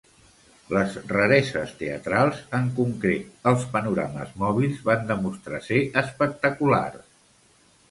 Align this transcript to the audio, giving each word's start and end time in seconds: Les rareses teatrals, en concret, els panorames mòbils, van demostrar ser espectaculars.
Les 0.75 0.93
rareses 1.11 1.73
teatrals, 1.81 2.39
en 2.61 2.65
concret, 2.79 3.29
els 3.53 3.67
panorames 3.77 4.33
mòbils, 4.47 4.83
van 4.89 5.07
demostrar 5.13 5.63
ser 5.69 5.81
espectaculars. 6.05 7.09